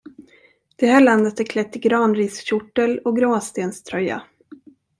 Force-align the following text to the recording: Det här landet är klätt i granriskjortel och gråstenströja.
Det 0.75 0.85
här 0.87 1.01
landet 1.01 1.39
är 1.39 1.43
klätt 1.43 1.75
i 1.75 1.79
granriskjortel 1.79 2.99
och 2.99 3.17
gråstenströja. 3.17 4.21